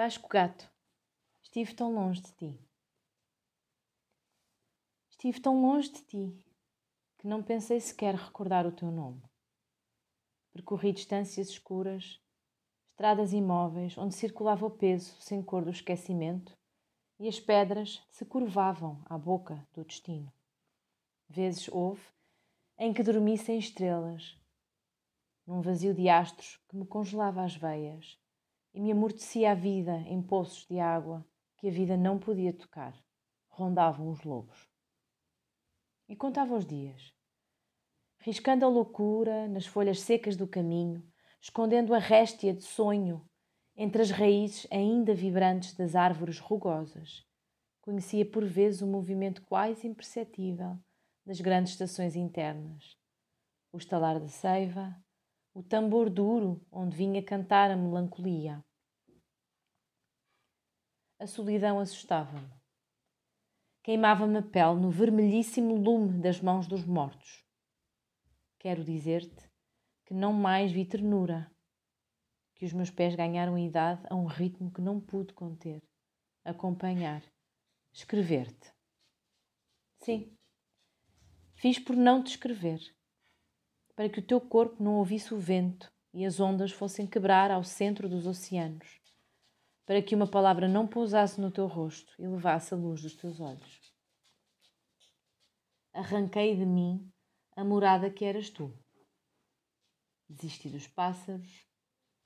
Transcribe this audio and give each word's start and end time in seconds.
Vasco 0.00 0.28
Gato, 0.28 0.70
estive 1.42 1.74
tão 1.74 1.92
longe 1.92 2.20
de 2.20 2.30
ti. 2.30 2.60
Estive 5.10 5.40
tão 5.40 5.60
longe 5.60 5.90
de 5.90 6.02
ti 6.02 6.46
que 7.18 7.26
não 7.26 7.42
pensei 7.42 7.80
sequer 7.80 8.14
recordar 8.14 8.64
o 8.64 8.70
teu 8.70 8.92
nome. 8.92 9.20
Percorri 10.52 10.92
distâncias 10.92 11.48
escuras, 11.48 12.22
estradas 12.86 13.32
imóveis 13.32 13.98
onde 13.98 14.14
circulava 14.14 14.64
o 14.64 14.70
peso 14.70 15.20
sem 15.20 15.42
cor 15.42 15.64
do 15.64 15.72
esquecimento 15.72 16.56
e 17.18 17.26
as 17.26 17.40
pedras 17.40 18.00
se 18.08 18.24
curvavam 18.24 19.02
à 19.04 19.18
boca 19.18 19.66
do 19.72 19.84
destino. 19.84 20.32
Vezes 21.28 21.66
houve 21.66 22.06
em 22.78 22.94
que 22.94 23.02
dormi 23.02 23.36
sem 23.36 23.58
estrelas, 23.58 24.40
num 25.44 25.60
vazio 25.60 25.92
de 25.92 26.08
astros 26.08 26.60
que 26.68 26.76
me 26.76 26.86
congelava 26.86 27.42
as 27.42 27.56
veias 27.56 28.16
e 28.72 28.80
me 28.80 28.92
amortecia 28.92 29.52
a 29.52 29.54
vida 29.54 29.96
em 30.06 30.22
poços 30.22 30.66
de 30.66 30.78
água 30.78 31.26
que 31.56 31.68
a 31.68 31.70
vida 31.70 31.96
não 31.96 32.18
podia 32.18 32.52
tocar. 32.52 32.94
Rondavam 33.48 34.10
os 34.10 34.22
lobos. 34.22 34.68
E 36.08 36.14
contava 36.14 36.54
os 36.54 36.64
dias, 36.64 37.12
riscando 38.20 38.64
a 38.64 38.68
loucura 38.68 39.48
nas 39.48 39.66
folhas 39.66 40.00
secas 40.00 40.36
do 40.36 40.46
caminho, 40.46 41.02
escondendo 41.40 41.94
a 41.94 41.98
réstia 41.98 42.54
de 42.54 42.62
sonho 42.62 43.28
entre 43.76 44.02
as 44.02 44.10
raízes 44.10 44.66
ainda 44.70 45.14
vibrantes 45.14 45.74
das 45.74 45.94
árvores 45.94 46.38
rugosas. 46.38 47.24
Conhecia 47.80 48.24
por 48.24 48.44
vezes 48.44 48.82
o 48.82 48.86
movimento 48.86 49.42
quase 49.42 49.86
imperceptível 49.86 50.78
das 51.24 51.40
grandes 51.40 51.72
estações 51.72 52.16
internas, 52.16 52.96
o 53.72 53.78
estalar 53.78 54.18
da 54.18 54.28
seiva, 54.28 54.96
o 55.58 55.62
tambor 55.64 56.08
duro 56.08 56.64
onde 56.70 56.96
vinha 56.96 57.20
cantar 57.20 57.68
a 57.68 57.76
melancolia. 57.76 58.64
A 61.18 61.26
solidão 61.26 61.80
assustava-me. 61.80 62.48
Queimava-me 63.82 64.38
a 64.38 64.42
pele 64.42 64.80
no 64.80 64.88
vermelhíssimo 64.88 65.74
lume 65.74 66.22
das 66.22 66.40
mãos 66.40 66.68
dos 66.68 66.84
mortos. 66.84 67.44
Quero 68.56 68.84
dizer-te 68.84 69.50
que 70.06 70.14
não 70.14 70.32
mais 70.32 70.70
vi 70.70 70.84
ternura, 70.84 71.50
que 72.54 72.64
os 72.64 72.72
meus 72.72 72.90
pés 72.92 73.16
ganharam 73.16 73.58
idade 73.58 74.06
a 74.08 74.14
um 74.14 74.26
ritmo 74.26 74.70
que 74.70 74.80
não 74.80 75.00
pude 75.00 75.34
conter, 75.34 75.82
acompanhar, 76.44 77.20
escrever-te. 77.92 78.72
Sim, 80.04 80.32
fiz 81.56 81.80
por 81.80 81.96
não 81.96 82.22
te 82.22 82.28
escrever, 82.28 82.78
para 83.98 84.08
que 84.08 84.20
o 84.20 84.22
teu 84.22 84.40
corpo 84.40 84.80
não 84.80 84.94
ouvisse 84.94 85.34
o 85.34 85.40
vento 85.40 85.92
e 86.14 86.24
as 86.24 86.38
ondas 86.38 86.70
fossem 86.70 87.04
quebrar 87.04 87.50
ao 87.50 87.64
centro 87.64 88.08
dos 88.08 88.28
oceanos 88.28 89.00
para 89.84 90.00
que 90.00 90.14
uma 90.14 90.28
palavra 90.28 90.68
não 90.68 90.86
pousasse 90.86 91.40
no 91.40 91.50
teu 91.50 91.66
rosto 91.66 92.14
e 92.16 92.24
levasse 92.24 92.72
a 92.72 92.76
luz 92.76 93.02
dos 93.02 93.16
teus 93.16 93.40
olhos. 93.40 93.92
Arranquei 95.92 96.54
de 96.54 96.64
mim 96.64 97.10
a 97.56 97.64
morada 97.64 98.08
que 98.08 98.24
eras 98.24 98.48
tu. 98.50 98.72
Desisti 100.28 100.68
dos 100.68 100.86
pássaros, 100.86 101.66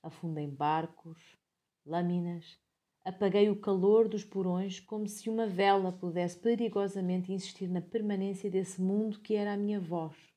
afundei 0.03 0.47
barcos, 0.47 1.39
lâminas, 1.87 2.59
apaguei 3.03 3.49
o 3.49 3.59
calor 3.59 4.11
dos 4.11 4.25
porões 4.25 4.79
como 4.79 5.09
se 5.09 5.31
uma 5.31 5.47
vela 5.47 5.91
pudesse 5.91 6.39
perigosamente 6.39 7.33
insistir 7.33 7.69
na 7.69 7.81
permanência 7.81 8.51
desse 8.51 8.79
mundo 8.79 9.21
que 9.21 9.35
era 9.35 9.55
a 9.55 9.57
minha 9.57 9.81
voz. 9.81 10.32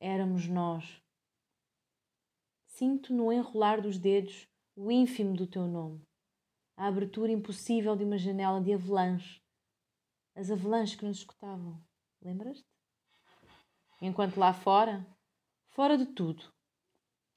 Éramos 0.00 0.46
nós. 0.46 1.02
Sinto 2.66 3.12
no 3.12 3.32
enrolar 3.32 3.82
dos 3.82 3.98
dedos 3.98 4.46
o 4.76 4.92
ínfimo 4.92 5.34
do 5.34 5.44
teu 5.44 5.66
nome, 5.66 6.06
a 6.76 6.86
abertura 6.86 7.32
impossível 7.32 7.96
de 7.96 8.04
uma 8.04 8.16
janela 8.16 8.60
de 8.60 8.72
avalanche, 8.72 9.42
as 10.36 10.52
avalanches 10.52 10.94
que 10.94 11.04
nos 11.04 11.18
escutavam, 11.18 11.82
lembras-te? 12.22 12.64
Enquanto 14.00 14.38
lá 14.38 14.54
fora, 14.54 15.04
fora 15.70 15.98
de 15.98 16.06
tudo, 16.06 16.44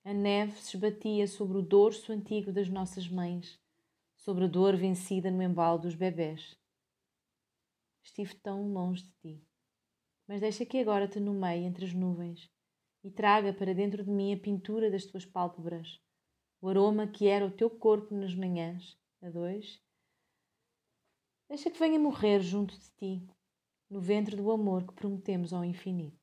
a 0.04 0.14
neve 0.14 0.62
se 0.62 0.76
esbatia 0.76 1.28
sobre 1.28 1.58
o 1.58 1.64
dorso 1.64 2.12
antigo 2.12 2.52
das 2.52 2.70
nossas 2.70 3.10
mães, 3.10 3.60
sobre 4.16 4.46
a 4.46 4.48
dor 4.48 4.78
vencida 4.78 5.32
no 5.32 5.42
embalo 5.42 5.80
dos 5.80 5.96
bebés. 5.96 6.56
Estive 8.04 8.36
tão 8.36 8.72
longe 8.72 9.02
de 9.02 9.12
ti, 9.20 9.48
mas 10.32 10.40
deixa 10.40 10.66
que 10.66 10.78
agora 10.78 11.10
te 11.10 11.20
nomeie 11.20 11.66
entre 11.66 11.84
as 11.84 11.94
nuvens 11.94 12.50
e 13.04 13.12
traga 13.12 13.52
para 13.52 13.76
dentro 13.76 14.02
de 14.02 14.10
mim 14.10 14.34
a 14.34 14.40
pintura 14.40 14.90
das 14.90 15.06
tuas 15.06 15.26
pálpebras 15.26 16.00
o 16.62 16.70
aroma 16.70 17.06
que 17.06 17.28
era 17.28 17.46
o 17.46 17.52
teu 17.52 17.70
corpo 17.70 18.16
nas 18.16 18.34
manhãs, 18.34 18.98
a 19.22 19.30
dois. 19.30 19.82
Deixa 21.50 21.70
que 21.70 21.78
venha 21.78 22.00
morrer 22.00 22.40
junto 22.40 22.80
de 22.80 22.92
ti, 22.92 23.28
no 23.90 24.00
ventre 24.00 24.38
do 24.38 24.50
amor 24.50 24.88
que 24.88 24.94
prometemos 24.94 25.52
ao 25.52 25.66
infinito. 25.66 26.21